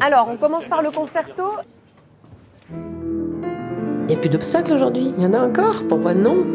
[0.00, 1.44] Alors, on commence par le concerto.
[2.70, 5.12] Il n'y a plus d'obstacles aujourd'hui.
[5.16, 5.82] Il y en a encore.
[5.88, 6.46] Pourquoi non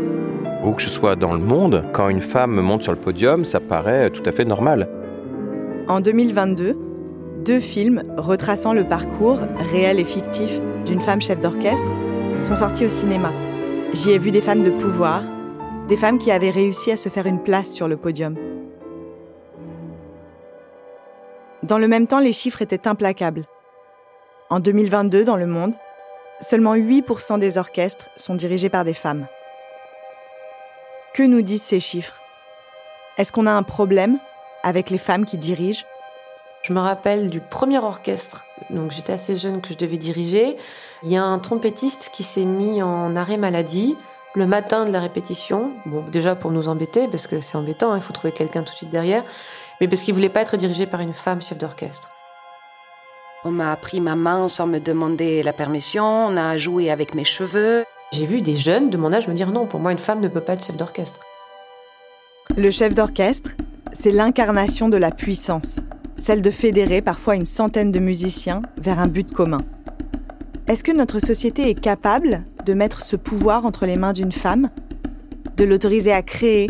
[0.63, 3.59] Où que je sois dans le monde, quand une femme monte sur le podium, ça
[3.59, 4.87] paraît tout à fait normal.
[5.87, 6.77] En 2022,
[7.43, 9.39] deux films retraçant le parcours
[9.71, 11.91] réel et fictif d'une femme chef d'orchestre
[12.39, 13.31] sont sortis au cinéma.
[13.93, 15.23] J'y ai vu des femmes de pouvoir,
[15.89, 18.35] des femmes qui avaient réussi à se faire une place sur le podium.
[21.63, 23.45] Dans le même temps, les chiffres étaient implacables.
[24.49, 25.73] En 2022, dans le monde,
[26.41, 29.27] seulement 8% des orchestres sont dirigés par des femmes.
[31.13, 32.19] Que nous disent ces chiffres?
[33.17, 34.17] Est-ce qu'on a un problème
[34.63, 35.85] avec les femmes qui dirigent?
[36.63, 40.57] Je me rappelle du premier orchestre, donc j'étais assez jeune que je devais diriger.
[41.03, 43.95] Il y a un trompettiste qui s'est mis en arrêt maladie
[44.35, 45.71] le matin de la répétition.
[45.85, 48.71] Bon, déjà pour nous embêter, parce que c'est embêtant, hein, il faut trouver quelqu'un tout
[48.71, 49.23] de suite derrière,
[49.79, 52.09] mais parce qu'il voulait pas être dirigé par une femme chef d'orchestre.
[53.43, 57.25] On m'a pris ma main sans me demander la permission, on a joué avec mes
[57.25, 57.83] cheveux.
[58.11, 60.27] J'ai vu des jeunes de mon âge me dire non, pour moi une femme ne
[60.27, 61.19] peut pas être chef d'orchestre.
[62.55, 63.51] Le chef d'orchestre,
[63.93, 65.79] c'est l'incarnation de la puissance,
[66.17, 69.61] celle de fédérer parfois une centaine de musiciens vers un but commun.
[70.67, 74.69] Est-ce que notre société est capable de mettre ce pouvoir entre les mains d'une femme,
[75.57, 76.69] de l'autoriser à créer,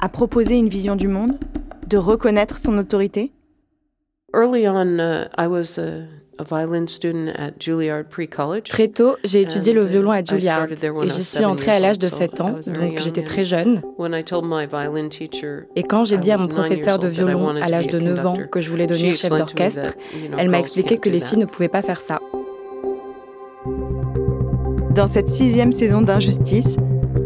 [0.00, 1.38] à proposer une vision du monde,
[1.88, 3.32] de reconnaître son autorité?
[8.62, 11.98] Très tôt, j'ai étudié le violon à uh, Juilliard et j'y suis entrée à l'âge
[11.98, 13.82] de 7 ans, donc j'étais très jeune.
[15.76, 18.60] Et quand j'ai dit à mon professeur de violon à l'âge de 9 ans que
[18.60, 19.94] je voulais devenir chef d'orchestre,
[20.38, 22.20] elle m'a expliqué que les filles ne pouvaient pas faire ça.
[24.94, 26.76] Dans cette sixième saison d'Injustice,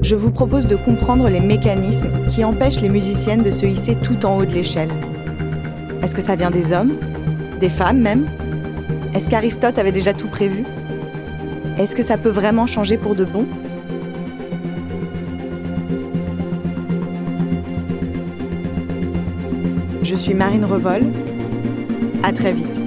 [0.03, 4.27] je vous propose de comprendre les mécanismes qui empêchent les musiciennes de se hisser tout
[4.27, 4.91] en haut de l'échelle.
[6.03, 6.93] Est-ce que ça vient des hommes?
[7.61, 8.29] Des femmes même?
[9.15, 10.65] Est-ce qu'Aristote avait déjà tout prévu?
[11.79, 13.47] Est-ce que ça peut vraiment changer pour de bon?
[20.03, 21.03] Je suis Marine Revol.
[22.23, 22.84] À très vite.